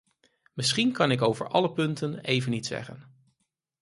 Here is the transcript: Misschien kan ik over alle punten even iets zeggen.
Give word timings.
Misschien 0.53 0.91
kan 0.91 1.11
ik 1.11 1.21
over 1.21 1.47
alle 1.47 1.71
punten 1.71 2.19
even 2.19 2.53
iets 2.53 2.67
zeggen. 2.67 3.07